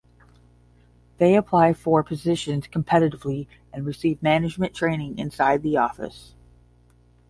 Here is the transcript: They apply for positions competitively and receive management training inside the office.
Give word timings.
They 1.19 1.35
apply 1.35 1.73
for 1.73 2.01
positions 2.03 2.67
competitively 2.67 3.45
and 3.71 3.85
receive 3.85 4.19
management 4.23 4.73
training 4.73 5.19
inside 5.19 5.61
the 5.61 5.77
office. 5.77 6.33